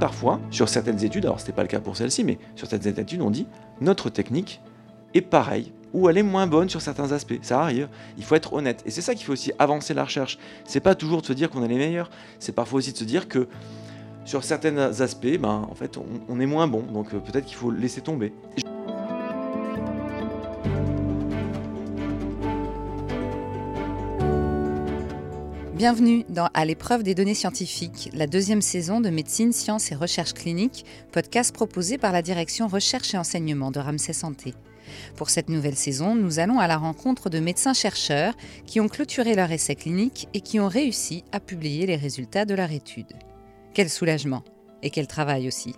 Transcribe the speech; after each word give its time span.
Parfois, 0.00 0.40
sur 0.50 0.68
certaines 0.68 1.02
études, 1.02 1.24
alors 1.24 1.40
ce 1.40 1.44
n'était 1.44 1.56
pas 1.56 1.62
le 1.62 1.68
cas 1.68 1.80
pour 1.80 1.96
celle-ci, 1.96 2.22
mais 2.22 2.38
sur 2.54 2.68
certaines 2.68 2.98
études, 2.98 3.22
on 3.22 3.30
dit 3.30 3.46
notre 3.80 4.10
technique 4.10 4.60
est 5.14 5.22
pareille 5.22 5.72
ou 5.94 6.10
elle 6.10 6.18
est 6.18 6.22
moins 6.22 6.46
bonne 6.46 6.68
sur 6.68 6.82
certains 6.82 7.12
aspects. 7.12 7.38
Ça 7.40 7.62
arrive. 7.62 7.88
Il 8.18 8.24
faut 8.24 8.34
être 8.34 8.52
honnête. 8.52 8.82
Et 8.84 8.90
c'est 8.90 9.00
ça 9.00 9.14
qui 9.14 9.24
fait 9.24 9.32
aussi 9.32 9.52
avancer 9.58 9.94
la 9.94 10.04
recherche. 10.04 10.38
C'est 10.66 10.80
pas 10.80 10.94
toujours 10.94 11.22
de 11.22 11.26
se 11.26 11.32
dire 11.32 11.48
qu'on 11.48 11.64
est 11.64 11.68
les 11.68 11.78
meilleurs. 11.78 12.10
C'est 12.38 12.54
parfois 12.54 12.78
aussi 12.78 12.92
de 12.92 12.98
se 12.98 13.04
dire 13.04 13.26
que 13.26 13.48
sur 14.26 14.44
certains 14.44 14.76
aspects, 15.00 15.38
ben, 15.38 15.66
en 15.70 15.74
fait, 15.74 15.98
on, 16.28 16.40
est 16.40 16.46
moins 16.46 16.66
bon. 16.66 16.82
Donc 16.82 17.14
euh, 17.14 17.18
peut-être 17.18 17.46
qu'il 17.46 17.56
faut 17.56 17.70
laisser 17.70 18.02
tomber. 18.02 18.34
Bienvenue 25.76 26.24
dans 26.30 26.48
À 26.54 26.64
l'épreuve 26.64 27.02
des 27.02 27.14
données 27.14 27.34
scientifiques, 27.34 28.08
la 28.14 28.26
deuxième 28.26 28.62
saison 28.62 29.02
de 29.02 29.10
médecine, 29.10 29.52
sciences 29.52 29.92
et 29.92 29.94
recherche 29.94 30.32
clinique, 30.32 30.86
podcast 31.12 31.54
proposé 31.54 31.98
par 31.98 32.12
la 32.12 32.22
direction 32.22 32.66
recherche 32.66 33.12
et 33.12 33.18
enseignement 33.18 33.70
de 33.70 33.78
Ramsey 33.78 34.14
Santé. 34.14 34.54
Pour 35.16 35.28
cette 35.28 35.50
nouvelle 35.50 35.76
saison, 35.76 36.14
nous 36.14 36.38
allons 36.38 36.60
à 36.60 36.66
la 36.66 36.78
rencontre 36.78 37.28
de 37.28 37.40
médecins-chercheurs 37.40 38.32
qui 38.64 38.80
ont 38.80 38.88
clôturé 38.88 39.34
leur 39.34 39.52
essai 39.52 39.74
clinique 39.74 40.28
et 40.32 40.40
qui 40.40 40.58
ont 40.60 40.68
réussi 40.68 41.24
à 41.30 41.40
publier 41.40 41.84
les 41.84 41.96
résultats 41.96 42.46
de 42.46 42.54
leur 42.54 42.72
étude. 42.72 43.12
Quel 43.74 43.90
soulagement 43.90 44.44
et 44.82 44.88
quel 44.88 45.06
travail 45.06 45.46
aussi. 45.46 45.74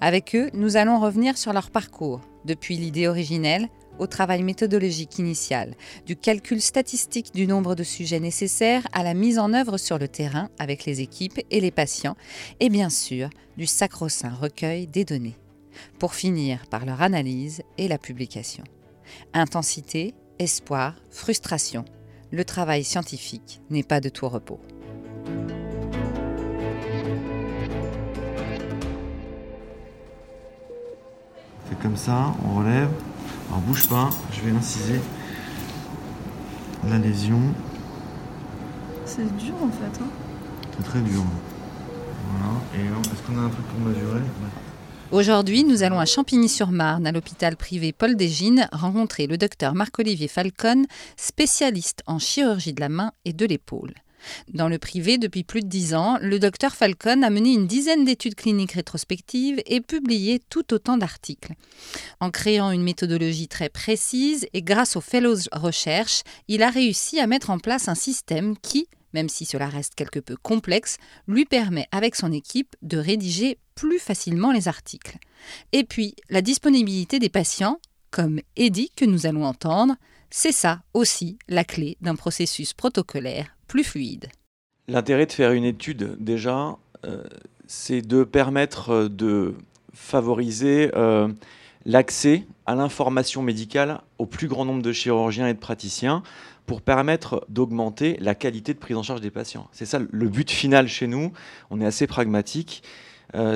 Avec 0.00 0.34
eux, 0.34 0.50
nous 0.54 0.76
allons 0.76 0.98
revenir 0.98 1.38
sur 1.38 1.52
leur 1.52 1.70
parcours, 1.70 2.20
depuis 2.46 2.76
l'idée 2.76 3.06
originelle 3.06 3.68
au 3.98 4.06
travail 4.06 4.42
méthodologique 4.42 5.18
initial, 5.18 5.74
du 6.06 6.16
calcul 6.16 6.60
statistique 6.60 7.34
du 7.34 7.46
nombre 7.46 7.74
de 7.74 7.82
sujets 7.82 8.20
nécessaires 8.20 8.86
à 8.92 9.02
la 9.02 9.14
mise 9.14 9.38
en 9.38 9.52
œuvre 9.52 9.78
sur 9.78 9.98
le 9.98 10.08
terrain 10.08 10.48
avec 10.58 10.84
les 10.84 11.00
équipes 11.00 11.40
et 11.50 11.60
les 11.60 11.70
patients, 11.70 12.16
et 12.60 12.68
bien 12.68 12.90
sûr 12.90 13.30
du 13.56 13.66
sacro-saint 13.66 14.34
recueil 14.34 14.86
des 14.86 15.04
données, 15.04 15.36
pour 15.98 16.14
finir 16.14 16.66
par 16.68 16.84
leur 16.84 17.02
analyse 17.02 17.62
et 17.78 17.88
la 17.88 17.98
publication. 17.98 18.64
Intensité, 19.32 20.14
espoir, 20.38 20.94
frustration, 21.10 21.84
le 22.30 22.44
travail 22.44 22.84
scientifique 22.84 23.60
n'est 23.70 23.82
pas 23.82 24.00
de 24.00 24.08
tout 24.08 24.28
repos. 24.28 24.60
C'est 31.68 31.78
comme 31.80 31.96
ça, 31.96 32.34
on 32.44 32.58
relève. 32.58 32.90
Alors 33.48 33.60
bouge 33.60 33.88
pas, 33.88 34.10
je 34.32 34.40
vais 34.40 34.56
inciser 34.56 35.00
la 36.88 36.98
lésion. 36.98 37.40
C'est 39.04 39.36
dur 39.36 39.54
en 39.62 39.70
fait. 39.70 40.02
Hein 40.02 40.08
c'est 40.76 40.84
très 40.84 41.00
dur. 41.00 41.22
Voilà. 42.30 42.54
Et 42.74 42.86
est-ce 42.86 43.22
qu'on 43.22 43.38
a 43.38 43.42
un 43.42 43.48
truc 43.48 43.66
pour 43.66 43.80
mesurer? 43.80 44.20
Aujourd'hui, 45.12 45.64
nous 45.64 45.84
allons 45.84 46.00
à 46.00 46.04
Champigny-sur-Marne, 46.04 47.06
à 47.06 47.12
l'hôpital 47.12 47.56
privé 47.56 47.92
Paul 47.92 48.16
Desgines, 48.16 48.68
rencontrer 48.72 49.28
le 49.28 49.38
docteur 49.38 49.74
Marc-Olivier 49.74 50.26
Falcon, 50.26 50.84
spécialiste 51.16 52.02
en 52.06 52.18
chirurgie 52.18 52.72
de 52.72 52.80
la 52.80 52.88
main 52.88 53.12
et 53.24 53.32
de 53.32 53.46
l'épaule. 53.46 53.94
Dans 54.52 54.68
le 54.68 54.78
privé, 54.78 55.18
depuis 55.18 55.44
plus 55.44 55.62
de 55.62 55.68
dix 55.68 55.94
ans, 55.94 56.18
le 56.20 56.38
docteur 56.38 56.74
Falcon 56.74 57.22
a 57.22 57.30
mené 57.30 57.52
une 57.52 57.66
dizaine 57.66 58.04
d'études 58.04 58.34
cliniques 58.34 58.72
rétrospectives 58.72 59.62
et 59.66 59.80
publié 59.80 60.40
tout 60.50 60.72
autant 60.74 60.96
d'articles. 60.96 61.52
En 62.20 62.30
créant 62.30 62.70
une 62.70 62.82
méthodologie 62.82 63.48
très 63.48 63.68
précise 63.68 64.46
et 64.52 64.62
grâce 64.62 64.96
aux 64.96 65.00
Fellows 65.00 65.38
Recherche, 65.52 66.22
il 66.48 66.62
a 66.62 66.70
réussi 66.70 67.20
à 67.20 67.26
mettre 67.26 67.50
en 67.50 67.58
place 67.58 67.88
un 67.88 67.94
système 67.94 68.56
qui, 68.58 68.88
même 69.12 69.28
si 69.28 69.44
cela 69.44 69.68
reste 69.68 69.94
quelque 69.94 70.20
peu 70.20 70.36
complexe, 70.36 70.98
lui 71.26 71.44
permet 71.44 71.88
avec 71.92 72.16
son 72.16 72.32
équipe 72.32 72.76
de 72.82 72.98
rédiger 72.98 73.58
plus 73.74 73.98
facilement 73.98 74.52
les 74.52 74.68
articles. 74.68 75.18
Et 75.72 75.84
puis, 75.84 76.14
la 76.30 76.42
disponibilité 76.42 77.18
des 77.18 77.28
patients, 77.28 77.78
comme 78.10 78.40
Eddie 78.56 78.90
que 78.96 79.04
nous 79.04 79.26
allons 79.26 79.44
entendre, 79.44 79.96
c'est 80.30 80.52
ça 80.52 80.82
aussi 80.92 81.38
la 81.48 81.64
clé 81.64 81.96
d'un 82.00 82.16
processus 82.16 82.72
protocolaire 82.74 83.55
plus 83.66 83.84
fluide. 83.84 84.28
L'intérêt 84.88 85.26
de 85.26 85.32
faire 85.32 85.52
une 85.52 85.64
étude, 85.64 86.16
déjà, 86.20 86.76
euh, 87.04 87.24
c'est 87.66 88.02
de 88.02 88.24
permettre 88.24 88.90
euh, 88.90 89.08
de 89.08 89.54
favoriser 89.92 90.90
euh, 90.94 91.28
l'accès 91.84 92.44
à 92.66 92.74
l'information 92.74 93.42
médicale 93.42 94.00
au 94.18 94.26
plus 94.26 94.46
grand 94.46 94.64
nombre 94.64 94.82
de 94.82 94.92
chirurgiens 94.92 95.48
et 95.48 95.54
de 95.54 95.58
praticiens 95.58 96.22
pour 96.66 96.82
permettre 96.82 97.44
d'augmenter 97.48 98.16
la 98.20 98.34
qualité 98.34 98.74
de 98.74 98.78
prise 98.78 98.96
en 98.96 99.02
charge 99.02 99.20
des 99.20 99.30
patients. 99.30 99.68
C'est 99.72 99.86
ça 99.86 99.98
le 99.98 100.28
but 100.28 100.50
final 100.50 100.88
chez 100.88 101.06
nous. 101.06 101.32
On 101.70 101.80
est 101.80 101.86
assez 101.86 102.06
pragmatique. 102.06 102.82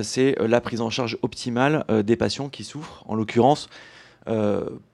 c'est 0.03 0.37
la 0.39 0.61
prise 0.61 0.81
en 0.81 0.91
charge 0.91 1.19
optimale 1.23 1.85
des 2.05 2.15
patients 2.15 2.49
qui 2.49 2.63
souffrent. 2.63 3.03
En 3.09 3.17
l'occurrence, 3.17 3.69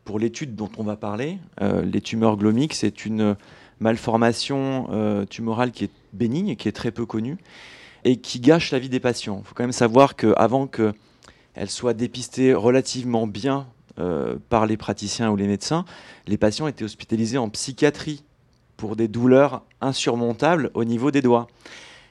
pour 0.05 0.19
l'étude 0.19 0.57
dont 0.57 0.71
on 0.79 0.83
va 0.83 0.97
parler, 0.97 1.39
les 1.61 2.01
tumeurs 2.01 2.39
glomiques, 2.39 2.73
c'est 2.73 3.05
une 3.05 3.37
malformation 3.81 4.89
euh, 4.91 5.25
tumorale 5.25 5.71
qui 5.71 5.85
est 5.85 5.91
bénigne, 6.13 6.57
qui 6.57 6.69
est 6.69 6.73
très 6.73 6.91
peu 6.91 7.07
connue, 7.07 7.37
et 8.05 8.17
qui 8.17 8.41
gâche 8.41 8.71
la 8.71 8.79
vie 8.79 8.89
des 8.89 9.01
patients. 9.01 9.41
Il 9.43 9.49
faut 9.49 9.55
quand 9.55 9.65
même 9.65 9.73
savoir 9.73 10.17
qu'avant 10.17 10.67
qu'elle 10.67 11.71
soit 11.71 11.95
dépistée 11.95 12.55
relativement 12.55 13.27
bien 13.27 13.67
euh, 13.99 14.37
par 14.49 14.67
les 14.67 14.77
praticiens 14.77 15.31
ou 15.31 15.37
les 15.37 15.47
médecins, 15.47 15.85
les 16.27 16.37
patients 16.37 16.69
étaient 16.69 16.85
hospitalisés 16.85 17.39
en 17.39 17.49
psychiatrie 17.49 18.23
pour 18.77 18.95
des 18.95 19.09
douleurs 19.09 19.63
insurmontables 19.81 20.71
au 20.75 20.85
niveau 20.85 21.11
des 21.11 21.23
doigts. 21.23 21.47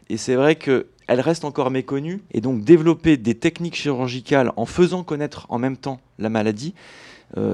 Et 0.09 0.17
c'est 0.17 0.35
vrai 0.35 0.55
qu'elle 0.55 0.85
reste 1.07 1.45
encore 1.45 1.71
méconnue, 1.71 2.21
et 2.31 2.41
donc 2.41 2.63
développer 2.63 3.17
des 3.17 3.35
techniques 3.35 3.75
chirurgicales 3.75 4.51
en 4.55 4.65
faisant 4.65 5.03
connaître 5.03 5.45
en 5.49 5.59
même 5.59 5.77
temps 5.77 5.99
la 6.19 6.29
maladie, 6.29 6.73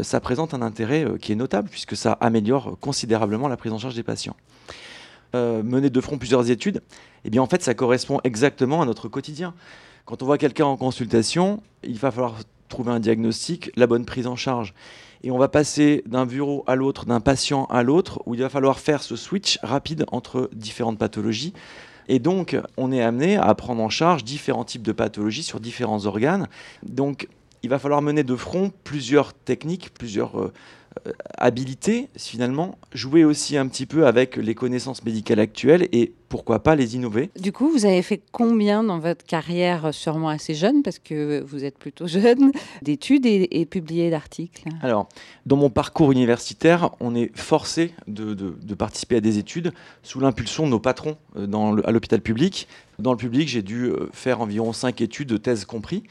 ça 0.03 0.19
présente 0.19 0.53
un 0.53 0.61
intérêt 0.61 1.05
euh, 1.05 1.17
qui 1.17 1.31
est 1.31 1.35
notable 1.35 1.69
puisque 1.69 1.95
ça 1.95 2.13
améliore 2.13 2.77
considérablement 2.79 3.47
la 3.47 3.57
prise 3.57 3.71
en 3.71 3.77
charge 3.77 3.95
des 3.95 4.03
patients. 4.03 4.35
Euh, 5.33 5.63
mener 5.63 5.89
de 5.89 6.01
front 6.01 6.17
plusieurs 6.17 6.49
études, 6.49 6.81
eh 7.23 7.29
bien 7.29 7.41
en 7.41 7.47
fait 7.47 7.63
ça 7.63 7.73
correspond 7.73 8.19
exactement 8.25 8.81
à 8.81 8.85
notre 8.85 9.07
quotidien. 9.07 9.53
Quand 10.05 10.21
on 10.21 10.25
voit 10.25 10.37
quelqu'un 10.37 10.65
en 10.65 10.75
consultation, 10.75 11.63
il 11.83 11.97
va 11.97 12.11
falloir 12.11 12.39
trouver 12.67 12.91
un 12.91 12.99
diagnostic, 12.99 13.71
la 13.77 13.87
bonne 13.87 14.05
prise 14.05 14.27
en 14.27 14.35
charge. 14.35 14.73
Et 15.23 15.31
on 15.31 15.37
va 15.37 15.47
passer 15.47 16.03
d'un 16.05 16.25
bureau 16.25 16.63
à 16.67 16.75
l'autre, 16.75 17.05
d'un 17.05 17.21
patient 17.21 17.65
à 17.65 17.83
l'autre, 17.83 18.21
où 18.25 18.33
il 18.33 18.41
va 18.41 18.49
falloir 18.49 18.79
faire 18.79 19.03
ce 19.03 19.15
switch 19.15 19.59
rapide 19.61 20.05
entre 20.11 20.49
différentes 20.53 20.97
pathologies. 20.97 21.53
Et 22.07 22.19
donc, 22.19 22.57
on 22.75 22.91
est 22.91 23.01
amené 23.01 23.37
à 23.37 23.53
prendre 23.53 23.81
en 23.81 23.89
charge 23.89 24.23
différents 24.23 24.65
types 24.65 24.81
de 24.81 24.91
pathologies 24.91 25.43
sur 25.43 25.59
différents 25.59 26.07
organes. 26.07 26.47
Donc, 26.83 27.27
il 27.63 27.69
va 27.69 27.79
falloir 27.79 28.01
mener 28.01 28.23
de 28.23 28.35
front 28.35 28.71
plusieurs 28.83 29.33
techniques, 29.33 29.93
plusieurs 29.93 30.39
euh, 30.39 30.53
euh, 31.07 31.11
habilités 31.37 32.09
finalement, 32.17 32.77
jouer 32.91 33.23
aussi 33.23 33.55
un 33.55 33.67
petit 33.67 33.85
peu 33.85 34.07
avec 34.07 34.35
les 34.35 34.55
connaissances 34.55 35.03
médicales 35.05 35.39
actuelles 35.39 35.87
et 35.91 36.13
pourquoi 36.27 36.63
pas 36.63 36.75
les 36.75 36.95
innover. 36.95 37.29
Du 37.39 37.51
coup, 37.51 37.69
vous 37.69 37.85
avez 37.85 38.01
fait 38.01 38.21
combien 38.31 38.83
dans 38.83 38.99
votre 38.99 39.25
carrière, 39.25 39.93
sûrement 39.93 40.29
assez 40.29 40.53
jeune, 40.53 40.81
parce 40.81 40.97
que 40.97 41.41
vous 41.41 41.63
êtes 41.63 41.77
plutôt 41.77 42.07
jeune, 42.09 42.51
d'études 42.81 43.25
et, 43.25 43.65
publiés 43.65 44.09
d'articles? 44.09 44.63
Alors, 44.81 45.07
dans 45.45 45.57
mon 45.57 45.69
parcours 45.69 46.11
universitaire, 46.11 46.89
on 46.99 47.15
est 47.15 47.35
forcé 47.37 47.93
de, 48.07 48.53
participer 48.75 49.17
à 49.17 49.21
des 49.21 49.37
études 49.37 49.73
sous 50.03 50.19
l'impulsion 50.19 50.65
de 50.65 50.71
nos 50.71 50.79
patrons 50.79 51.17
euh, 51.37 51.81
à 51.85 51.91
l'hôpital 51.91 52.21
public. 52.21 52.67
Dans 52.97 53.11
le 53.11 53.17
public, 53.17 53.47
j'ai 53.47 53.61
dû 53.61 53.91
faire 54.13 54.41
environ 54.41 54.73
cinq 54.73 55.01
études, 55.01 55.41
thèses 55.41 55.65
compris. 55.65 56.03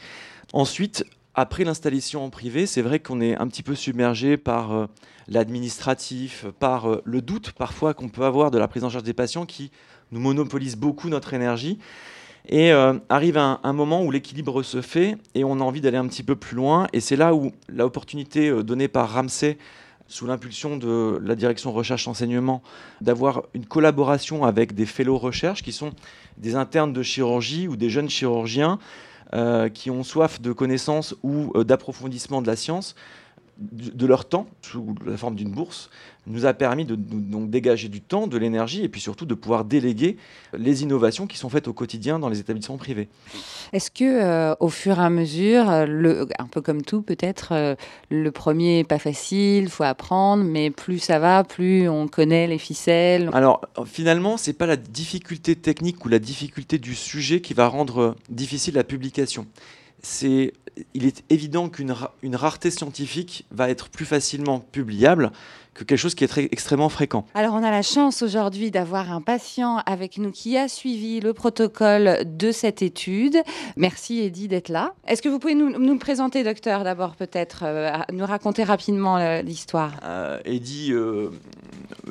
Ensuite, 0.53 1.05
après 1.41 1.65
l'installation 1.65 2.23
en 2.23 2.29
privé, 2.29 2.67
c'est 2.67 2.83
vrai 2.83 3.01
qu'on 3.01 3.23
est 3.23 3.35
un 3.35 3.49
petit 3.49 3.63
peu 3.63 3.75
submergé 3.75 4.37
par 4.37 4.73
euh, 4.73 4.87
l'administratif, 5.27 6.45
par 6.59 6.91
euh, 6.91 7.01
le 7.07 7.23
doute 7.23 7.53
parfois 7.53 7.95
qu'on 7.95 8.11
peut 8.11 8.25
avoir 8.25 8.51
de 8.51 8.59
la 8.59 8.69
prise 8.69 8.85
en 8.85 8.91
charge 8.91 9.05
des 9.05 9.15
patients 9.15 9.47
qui 9.47 9.71
nous 10.13 10.21
monopolise 10.21 10.77
beaucoup 10.77 11.09
notre 11.09 11.33
énergie. 11.33 11.79
Et 12.47 12.73
euh, 12.73 12.99
arrive 13.09 13.39
un, 13.39 13.73
moment 13.73 14.03
où 14.03 14.11
l'équilibre 14.11 14.63
se 14.63 14.83
fait 14.83 15.17
et 15.35 15.43
on 15.43 15.61
a 15.61 15.63
envie 15.63 15.81
d'aller 15.81 15.97
un 15.97 16.09
petit 16.09 16.23
peu 16.23 16.37
plus 16.37 16.57
loin. 16.57 16.89
Et 16.93 17.01
c'est 17.01 17.17
là 17.17 17.35
où 17.35 17.53
l'opportunité 17.69 18.63
donnée 18.63 18.89
par 18.89 19.11
Ramsey, 19.11 19.57
sous 20.09 20.27
l'impulsion 20.27 20.77
de 20.77 21.21
la 21.23 21.37
direction 21.37 21.73
recherche-enseignement, 21.73 22.63
d'avoir 23.01 23.45
une 23.55 23.65
collaboration 23.65 24.45
avec 24.45 24.75
des 24.75 24.87
fellows 24.87 25.19
recherche 25.19 25.63
qui 25.63 25.73
sont 25.73 25.93
des 26.37 26.55
internes 26.55 26.93
de 26.93 27.03
chirurgie 27.03 27.67
ou 27.67 27.77
des 27.77 27.89
jeunes 27.89 28.11
chirurgiens 28.11 28.79
qui 29.69 29.91
ont 29.91 30.03
soif 30.03 30.41
de 30.41 30.53
connaissances 30.53 31.15
ou 31.23 31.53
euh, 31.55 31.65
d'approfondissement 31.65 32.43
de 32.43 32.47
la 32.47 32.57
science, 32.57 32.95
de 33.61 34.07
leur 34.07 34.25
temps 34.25 34.47
sous 34.63 34.95
la 35.05 35.17
forme 35.17 35.35
d'une 35.35 35.51
bourse 35.51 35.91
nous 36.27 36.47
a 36.47 36.55
permis 36.55 36.85
de, 36.85 36.95
donc 36.95 37.51
dégager 37.51 37.89
du 37.89 38.01
temps, 38.01 38.27
de 38.27 38.39
l'énergie 38.39 38.83
et 38.83 38.89
puis 38.89 39.01
surtout 39.01 39.27
de 39.27 39.35
pouvoir 39.35 39.65
déléguer 39.65 40.17
les 40.57 40.83
innovations 40.83 41.27
qui 41.27 41.37
sont 41.37 41.49
faites 41.49 41.69
au 41.69 41.73
quotidien 41.73 42.19
dans 42.19 42.29
les 42.29 42.41
établissements 42.41 42.77
privés. 42.77 43.09
Est-ce 43.73 43.91
que 43.91 44.05
euh, 44.05 44.55
au 44.61 44.69
fur 44.69 44.99
et 44.99 45.03
à 45.03 45.11
mesure, 45.11 45.71
euh, 45.71 45.87
le, 45.87 46.29
un 46.39 46.47
peu 46.47 46.61
comme 46.61 46.83
tout 46.83 47.03
peut-être, 47.03 47.53
euh, 47.53 47.75
le 48.11 48.31
premier 48.31 48.79
n'est 48.79 48.85
pas 48.85 48.99
facile, 48.99 49.69
faut 49.69 49.85
apprendre, 49.85 50.45
mais 50.45 50.71
plus 50.71 50.99
ça 50.99 51.19
va, 51.19 51.45
plus 51.45 51.89
on 51.89 52.09
connaît 52.09 52.47
les 52.47 52.59
ficelles? 52.59 53.31
Alors 53.33 53.63
finalement, 53.87 54.37
c'est 54.37 54.53
pas 54.53 54.67
la 54.67 54.77
difficulté 54.77 55.57
technique 55.57 56.05
ou 56.05 56.09
la 56.09 56.19
difficulté 56.19 56.79
du 56.79 56.95
sujet 56.95 57.41
qui 57.41 57.55
va 57.55 57.67
rendre 57.67 58.17
difficile 58.29 58.75
la 58.75 58.85
publication. 58.85 59.47
C'est 60.03 60.53
il 60.95 61.07
est 61.07 61.25
évident 61.31 61.69
qu'une 61.69 61.93
rareté 62.35 62.71
scientifique 62.71 63.45
va 63.51 63.69
être 63.69 63.89
plus 63.89 64.07
facilement 64.07 64.61
publiable 64.61 65.31
que 65.75 65.85
quelque 65.85 65.99
chose 65.99 66.15
qui 66.15 66.25
est 66.25 66.29
très, 66.29 66.45
extrêmement 66.51 66.89
fréquent. 66.89 67.25
Alors 67.35 67.55
on 67.55 67.63
a 67.63 67.71
la 67.71 67.83
chance 67.83 68.23
aujourd'hui 68.23 68.71
d'avoir 68.71 69.13
un 69.13 69.21
patient 69.21 69.79
avec 69.87 70.19
nous 70.19 70.33
qui 70.33 70.57
a 70.57 70.69
suivi 70.69 71.21
le 71.21 71.33
protocole 71.33 72.25
de 72.25 72.51
cette 72.51 72.83
étude. 72.83 73.39
Merci 73.77 74.21
Eddy 74.21 74.49
d'être 74.49 74.69
là. 74.69 74.95
Est-ce 75.07 75.23
que 75.23 75.29
vous 75.29 75.39
pouvez 75.39 75.55
nous, 75.55 75.79
nous 75.79 75.99
présenter, 75.99 76.43
docteur, 76.43 76.83
d'abord 76.83 77.15
peut-être, 77.15 77.63
euh, 77.65 77.93
nous 78.13 78.27
raconter 78.27 78.65
rapidement 78.65 79.17
euh, 79.19 79.43
l'histoire? 79.43 79.93
Euh, 80.03 80.41
Eddy 80.45 80.93
euh, 80.93 81.31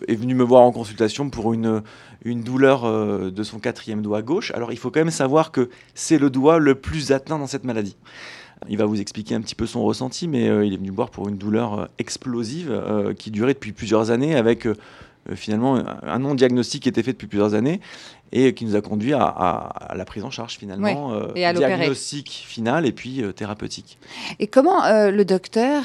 est 0.07 0.15
venu 0.15 0.35
me 0.35 0.43
voir 0.43 0.61
en 0.61 0.71
consultation 0.71 1.29
pour 1.29 1.53
une, 1.53 1.81
douleur 2.25 3.31
de 3.31 3.43
son 3.43 3.59
quatrième 3.59 4.01
doigt 4.01 4.21
gauche. 4.21 4.51
Alors 4.51 4.71
il 4.71 4.77
faut 4.77 4.91
quand 4.91 4.99
même 4.99 5.11
savoir 5.11 5.51
que 5.51 5.69
c'est 5.93 6.17
le 6.17 6.29
doigt 6.29 6.59
le 6.59 6.75
plus 6.75 7.11
atteint 7.11 7.39
dans 7.39 7.47
cette 7.47 7.63
maladie. 7.63 7.95
Il 8.67 8.77
va 8.77 8.85
vous 8.85 8.99
expliquer 8.99 9.35
un 9.35 9.41
petit 9.41 9.55
peu 9.55 9.65
son 9.65 9.83
ressenti, 9.83 10.27
mais 10.27 10.49
euh, 10.49 10.65
il 10.65 10.73
est 10.73 10.77
venu 10.77 10.89
voir 10.89 11.11
pour 11.11 11.29
une 11.29 11.37
douleur 11.37 11.79
euh, 11.79 11.85
explosive 11.97 12.69
euh, 12.71 13.13
qui 13.13 13.31
durait 13.31 13.53
depuis 13.53 13.71
plusieurs 13.71 14.11
années 14.11 14.35
avec 14.35 14.67
finalement 15.35 15.81
un 16.03 16.19
non-diagnostic 16.19 16.83
qui 16.83 16.89
était 16.89 17.03
fait 17.03 17.13
depuis 17.13 17.27
plusieurs 17.27 17.53
années 17.53 17.79
et 18.31 18.53
qui 18.53 18.65
nous 18.65 18.75
a 18.75 18.81
conduit 18.81 19.13
à, 19.13 19.93
la 19.95 20.05
prise 20.05 20.23
en 20.23 20.29
charge 20.29 20.57
finalement, 20.57 21.33
et 21.35 21.45
à 21.45 21.53
diagnostic 21.53 22.29
final 22.29 22.85
et 22.85 22.91
puis 22.91 23.23
thérapeutique. 23.35 23.97
Et 24.39 24.45
comment 24.45 24.81
le 24.87 25.23
docteur 25.23 25.83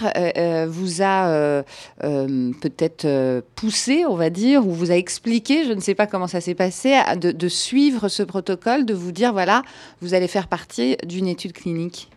vous 0.69 1.03
a 1.03 1.65
peut-être 1.99 3.43
poussé, 3.55 4.05
on 4.07 4.17
va 4.17 4.29
dire, 4.29 4.67
ou 4.67 4.73
vous 4.73 4.91
a 4.91 4.95
expliqué, 4.95 5.65
je 5.65 5.73
ne 5.73 5.81
sais 5.81 5.95
pas 5.95 6.07
comment 6.07 6.27
ça 6.27 6.43
s'est 6.43 6.55
passé, 6.55 7.01
de, 7.19 7.33
de 7.33 7.49
suivre 7.49 8.09
ce 8.09 8.23
protocole, 8.23 8.85
de 8.85 8.95
vous 8.95 9.13
dire 9.13 9.33
voilà, 9.33 9.63
vous 10.03 10.13
allez 10.13 10.29
faire 10.29 10.49
partie 10.49 10.99
d'une 11.07 11.29
étude 11.29 11.53
clinique? 11.53 12.11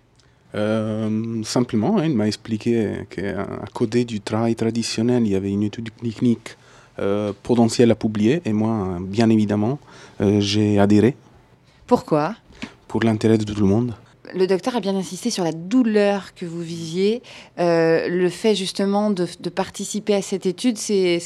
Euh, 0.56 1.44
simplement, 1.44 1.98
hein, 1.98 2.06
il 2.06 2.16
m'a 2.16 2.28
expliqué 2.28 3.06
qu'à 3.10 3.46
côté 3.74 4.06
du 4.06 4.22
travail 4.22 4.56
traditionnel, 4.56 5.24
il 5.26 5.32
y 5.32 5.36
avait 5.36 5.52
une 5.52 5.64
étude 5.64 5.90
clinique 5.92 6.58
euh, 7.00 7.34
potentielle 7.44 7.92
à 7.92 7.96
publier, 7.96 8.42
et 8.46 8.54
moi, 8.54 8.98
bien 9.02 9.30
évidemment, 9.30 9.80
euh, 10.22 10.40
j'ai 10.40 10.80
adhéré. 10.80 11.16
Pourquoi? 11.86 12.36
Pour 12.88 13.04
l'intérêt 13.04 13.38
de 13.38 13.44
tout 13.44 13.60
le 13.60 13.68
monde. 13.68 13.94
Le 14.34 14.46
docteur 14.46 14.76
a 14.76 14.82
bien 14.82 14.96
insisté 14.96 15.30
sur 15.30 15.46
la 15.46 15.54
douleur 15.54 16.34
que 16.36 16.46
vous 16.46 16.62
viviez. 16.62 17.22
le 17.58 18.30
fait 18.30 18.56
justement 18.56 19.10
de, 19.10 19.26
de, 19.40 19.50
participer 19.50 20.16
à 20.16 20.22
cette 20.22 20.46
étude, 20.46 20.78
c'est 20.78 21.22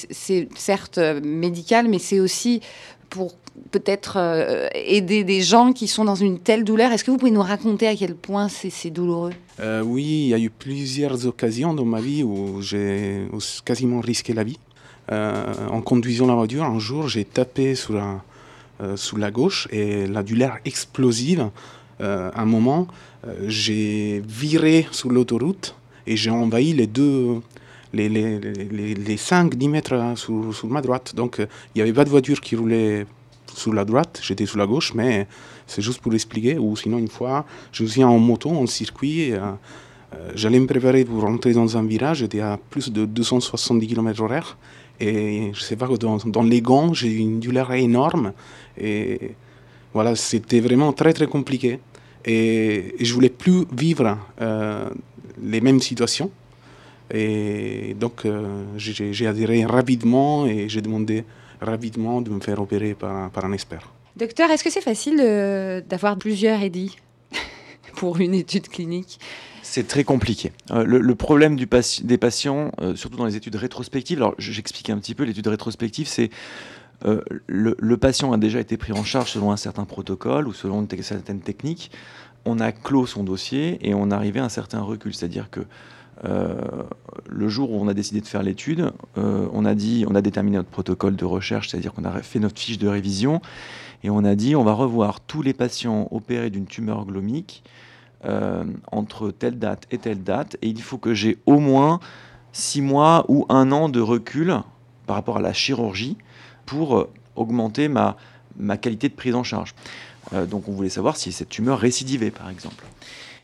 certes 0.55 0.99
médical, 1.23 1.87
mais 1.87 1.97
c'est 1.97 2.19
aussi 2.19 2.61
pour 3.09 3.33
peut-être 3.69 4.17
euh, 4.17 4.67
aider 4.73 5.23
des 5.23 5.41
gens 5.41 5.73
qui 5.73 5.87
sont 5.87 6.05
dans 6.05 6.15
une 6.15 6.39
telle 6.39 6.63
douleur. 6.63 6.91
Est-ce 6.91 7.03
que 7.03 7.11
vous 7.11 7.17
pouvez 7.17 7.31
nous 7.31 7.41
raconter 7.41 7.87
à 7.87 7.95
quel 7.95 8.15
point 8.15 8.47
c'est 8.49 8.89
douloureux? 8.89 9.33
Euh, 9.59 9.81
Oui, 9.81 10.03
il 10.03 10.27
y 10.27 10.33
a 10.33 10.39
eu 10.39 10.49
plusieurs 10.49 11.27
occasions 11.27 11.73
dans 11.73 11.85
ma 11.85 12.01
vie 12.01 12.23
où 12.23 12.61
j'ai 12.61 13.27
quasiment 13.63 13.99
risqué 13.99 14.33
la 14.33 14.43
vie. 14.43 14.57
Euh, 15.11 15.53
en 15.69 15.81
conduisant 15.81 16.27
la 16.27 16.35
voiture, 16.35 16.63
un 16.63 16.79
jour, 16.79 17.07
j'ai 17.07 17.25
tapé 17.25 17.75
sous 17.75 17.93
la, 17.93 18.21
sous 18.95 19.17
la 19.17 19.29
gauche 19.29 19.67
et 19.71 20.07
la 20.07 20.23
douleur 20.23 20.57
explosive. 20.65 21.49
à 21.99 22.41
un 22.41 22.45
moment, 22.45 22.87
j'ai 23.45 24.23
viré 24.27 24.87
sur 24.91 25.11
l'autoroute 25.11 25.75
et 26.07 26.15
j'ai 26.15 26.31
envahi 26.31 26.73
les 26.73 26.87
deux, 26.87 27.41
les, 27.93 28.09
les, 28.09 28.39
les, 28.39 28.93
les 28.95 29.15
5-10 29.17 29.69
mètres 29.69 30.13
sur, 30.15 30.55
sur, 30.55 30.67
ma 30.67 30.81
droite. 30.81 31.13
Donc 31.15 31.37
il 31.39 31.47
n'y 31.75 31.81
avait 31.81 31.93
pas 31.93 32.05
de 32.05 32.09
voiture 32.09 32.41
qui 32.41 32.55
roulait 32.55 33.05
sur 33.55 33.73
la 33.73 33.85
droite, 33.85 34.19
j'étais 34.23 34.45
sur 34.45 34.57
la 34.57 34.65
gauche, 34.65 34.93
mais 34.93 35.27
c'est 35.67 35.81
juste 35.81 36.01
pour 36.01 36.13
expliquer. 36.13 36.57
Ou 36.57 36.75
sinon, 36.75 36.97
une 36.97 37.07
fois, 37.07 37.45
je 37.71 37.83
me 37.83 37.87
suis 37.87 38.03
en 38.03 38.17
moto, 38.19 38.49
en 38.49 38.65
circuit, 38.65 39.33
euh, 39.33 39.39
euh, 40.13 40.31
j'allais 40.35 40.59
me 40.59 40.67
préparer 40.67 41.05
pour 41.05 41.21
rentrer 41.21 41.53
dans 41.53 41.77
un 41.77 41.83
virage, 41.83 42.17
j'étais 42.17 42.41
à 42.41 42.59
plus 42.69 42.91
de 42.91 43.05
270 43.05 43.87
km/h. 43.87 44.43
Et 45.01 45.51
je 45.53 45.61
sais 45.61 45.75
pas, 45.75 45.87
dans, 45.87 46.17
dans 46.17 46.43
les 46.43 46.61
gants, 46.61 46.93
j'ai 46.93 47.11
une 47.11 47.39
douleur 47.39 47.73
énorme. 47.73 48.33
Et 48.79 49.31
voilà, 49.93 50.15
c'était 50.15 50.59
vraiment 50.59 50.93
très 50.93 51.11
très 51.11 51.27
compliqué. 51.27 51.79
Et, 52.23 52.95
je 52.99 53.13
voulais 53.13 53.29
plus 53.29 53.65
vivre 53.75 54.17
euh, 54.41 54.89
les 55.41 55.59
mêmes 55.59 55.81
situations. 55.81 56.29
Et 57.13 57.95
donc, 57.99 58.25
j'ai 58.77 59.27
adhéré 59.27 59.65
rapidement 59.65 60.45
et 60.45 60.69
j'ai 60.69 60.81
demandé 60.81 61.25
rapidement 61.59 62.21
de 62.21 62.29
me 62.29 62.39
faire 62.39 62.61
opérer 62.61 62.93
par, 62.93 63.29
par 63.31 63.43
un 63.43 63.51
expert. 63.51 63.91
Docteur, 64.15 64.49
est-ce 64.49 64.63
que 64.63 64.69
c'est 64.69 64.81
facile 64.81 65.17
d'avoir 65.89 66.17
plusieurs 66.17 66.61
EDI 66.61 66.95
pour 67.95 68.19
une 68.19 68.33
étude 68.33 68.69
clinique? 68.69 69.19
C'est 69.61 69.87
très 69.87 70.03
compliqué. 70.03 70.51
Euh, 70.71 70.83
le, 70.85 71.15
problème 71.15 71.55
des 71.55 72.17
patients, 72.17 72.71
euh, 72.81 72.95
surtout 72.95 73.17
dans 73.17 73.25
les 73.25 73.35
études 73.35 73.55
rétrospectives, 73.55 74.17
alors 74.17 74.35
j'explique 74.37 74.89
un 74.89 74.97
petit 74.97 75.15
peu, 75.15 75.23
l'étude 75.23 75.47
rétrospective, 75.47 76.07
c'est 76.07 76.29
euh, 77.05 77.21
le, 77.47 77.97
patient 77.97 78.31
a 78.31 78.37
déjà 78.37 78.59
été 78.59 78.77
pris 78.77 78.93
en 78.93 79.03
charge 79.03 79.31
selon 79.31 79.51
un 79.51 79.57
certain 79.57 79.85
protocole 79.85 80.47
ou 80.47 80.53
selon 80.53 80.85
une 80.85 81.03
certaine 81.03 81.39
technique. 81.39 81.91
On 82.45 82.59
a 82.59 82.71
clos 82.71 83.05
son 83.05 83.23
dossier 83.23 83.77
et 83.87 83.93
on 83.93 84.11
arrivait 84.11 84.39
à 84.39 84.45
un 84.45 84.49
certain 84.49 84.81
recul. 84.81 85.13
C'est-à-dire 85.13 85.49
que 85.49 85.61
euh, 86.25 86.53
le 87.27 87.49
jour 87.49 87.71
où 87.71 87.81
on 87.81 87.87
a 87.87 87.95
décidé 87.95 88.21
de 88.21 88.27
faire 88.27 88.43
l'étude, 88.43 88.91
on 89.15 89.65
a 89.65 89.73
dit, 89.73 90.05
on 90.07 90.13
a 90.13 90.21
déterminé 90.21 90.57
notre 90.57 90.69
protocole 90.69 91.15
de 91.15 91.25
recherche, 91.25 91.69
c'est-à-dire 91.69 91.93
qu'on 91.93 92.05
a 92.05 92.21
fait 92.21 92.39
notre 92.39 92.59
fiche 92.59 92.77
de 92.77 92.87
révision, 92.87 93.41
et 94.03 94.09
on 94.09 94.23
a 94.23 94.35
dit, 94.35 94.55
on 94.55 94.63
va 94.63 94.73
revoir 94.73 95.21
tous 95.21 95.41
les 95.41 95.53
patients 95.53 96.07
opérés 96.11 96.49
d'une 96.51 96.65
tumeur 96.65 97.05
glomique 97.05 97.63
euh, 98.25 98.63
entre 98.91 99.31
telle 99.31 99.59
date 99.59 99.87
et 99.91 99.97
telle 99.97 100.23
date, 100.23 100.57
et 100.61 100.67
il 100.67 100.81
faut 100.81 100.97
que 100.97 101.13
j'ai 101.13 101.37
au 101.45 101.59
moins 101.59 101.99
six 102.53 102.81
mois 102.81 103.25
ou 103.27 103.45
un 103.49 103.71
an 103.71 103.89
de 103.89 104.01
recul 104.01 104.59
par 105.07 105.15
rapport 105.15 105.37
à 105.37 105.41
la 105.41 105.53
chirurgie 105.53 106.17
pour 106.65 107.07
augmenter 107.35 107.87
ma, 107.87 108.17
ma 108.57 108.77
qualité 108.77 109.09
de 109.09 109.13
prise 109.13 109.35
en 109.35 109.43
charge. 109.43 109.73
donc 110.49 110.67
on 110.67 110.71
voulait 110.71 110.89
savoir 110.89 111.15
si 111.17 111.31
cette 111.31 111.49
tumeur 111.49 111.79
récidivait, 111.79 112.31
par 112.31 112.49
exemple. 112.49 112.85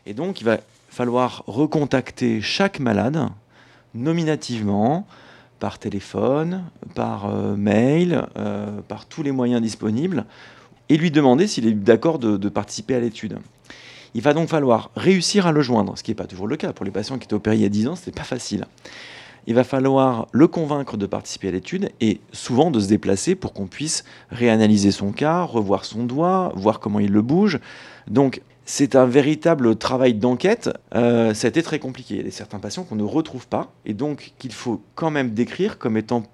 Et 0.06 0.14
donc 0.14 0.40
il 0.40 0.44
va 0.44 0.58
falloir 0.88 1.42
recontacter 1.46 2.40
chaque 2.40 2.80
malade 2.80 3.28
nominativement, 3.94 5.06
par 5.58 5.78
téléphone, 5.78 6.64
par 6.94 7.26
euh, 7.26 7.56
mail, 7.56 8.26
euh, 8.36 8.80
par 8.86 9.06
tous 9.06 9.22
les 9.22 9.32
moyens 9.32 9.60
disponibles, 9.60 10.24
et 10.88 10.96
lui 10.96 11.10
demander 11.10 11.46
s'il 11.46 11.66
est 11.66 11.72
d'accord 11.72 12.18
de, 12.18 12.48
participer 12.48 12.94
à 12.94 13.00
l'étude. 13.00 13.38
Il 14.14 14.22
va 14.22 14.34
donc 14.34 14.48
falloir 14.48 14.90
réussir 14.96 15.46
à 15.46 15.52
le 15.52 15.60
joindre, 15.60 15.96
ce 15.96 16.02
qui 16.02 16.10
n'est 16.10 16.16
pas 16.16 16.26
toujours 16.26 16.46
le 16.46 16.56
cas. 16.56 16.72
Pour 16.72 16.84
les 16.84 16.90
patients 16.90 17.18
qui 17.18 17.24
étaient 17.24 17.34
opérés 17.34 17.56
il 17.56 17.62
y 17.62 17.66
a 17.66 17.70
10 17.70 17.88
ans, 17.88 17.96
ce 17.96 18.06
n'est 18.06 18.14
pas 18.14 18.24
facile. 18.24 18.64
Il 19.46 19.54
va 19.54 19.64
falloir 19.64 20.26
le 20.32 20.46
convaincre 20.46 20.96
de 20.96 21.06
participer 21.06 21.48
à 21.48 21.50
l'étude 21.52 21.90
et 22.00 22.20
souvent 22.32 22.70
de 22.70 22.80
se 22.80 22.88
déplacer 22.88 23.34
pour 23.34 23.54
qu'on 23.54 23.66
puisse 23.66 24.04
réanalyser 24.30 24.90
son 24.90 25.10
cas, 25.10 25.42
revoir 25.42 25.86
son 25.86 26.04
doigt, 26.04 26.52
voir 26.54 26.80
comment 26.80 27.00
il 27.00 27.12
le 27.12 27.22
bouge. 27.22 27.58
Donc 28.08 28.42
c'est 28.66 28.94
un 28.94 29.06
véritable 29.06 29.76
travail 29.76 30.12
d'enquête. 30.12 30.68
Euh, 30.94 31.32
ça 31.32 31.46
a 31.46 31.48
été 31.48 31.62
très 31.62 31.78
compliqué. 31.78 32.16
Il 32.16 32.26
y 32.26 32.28
a 32.28 32.30
certains 32.30 32.58
patients 32.58 32.84
qu'on 32.84 32.96
ne 32.96 33.02
retrouve 33.02 33.48
pas 33.48 33.72
et 33.86 33.94
donc 33.94 34.34
qu'il 34.38 34.52
faut 34.52 34.82
quand 34.94 35.10
même 35.10 35.30
décrire 35.30 35.78
comme 35.78 35.96
étant 35.96 36.24